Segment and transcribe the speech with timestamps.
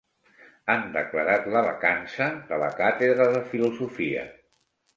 [0.73, 4.29] Han declarat la vacança de la càtedra de filosofia.